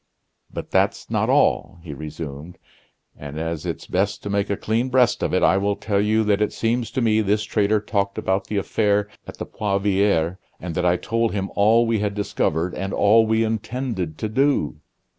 [0.51, 2.57] "But that's not all," he resumed;
[3.15, 6.23] "and as it's best to make a clean breast of it, I will tell you
[6.23, 10.73] that it seems to me this traitor talked about the affair at the Poivriere, and
[10.73, 14.77] that I told him all we had discovered, and all we intended to do."